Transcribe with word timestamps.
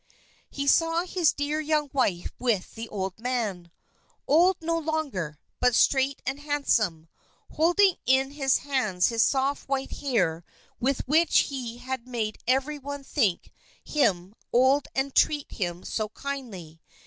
He 0.49 0.65
saw 0.65 1.03
his 1.05 1.31
dear 1.31 1.59
young 1.61 1.91
wife 1.93 2.31
with 2.39 2.73
the 2.73 2.89
old 2.89 3.19
man 3.19 3.69
old 4.25 4.57
no 4.59 4.75
longer, 4.79 5.37
but 5.59 5.75
straight 5.75 6.23
and 6.25 6.39
handsome, 6.39 7.07
holding 7.51 7.97
in 8.07 8.31
his 8.31 8.57
hands 8.65 9.09
his 9.09 9.21
soft 9.21 9.69
white 9.69 9.91
hair 9.97 10.43
with 10.79 11.07
which 11.07 11.49
he 11.51 11.77
had 11.77 12.07
made 12.07 12.39
every 12.47 12.79
one 12.79 13.03
think 13.03 13.51
him 13.83 14.33
old 14.51 14.87
and 14.95 15.13
treat 15.13 15.51
him 15.51 15.83
so 15.83 16.09
kindly. 16.09 16.81